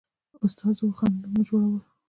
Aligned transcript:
استازو 0.45 0.85
خنډونه 0.97 1.37
اچول. 1.41 1.63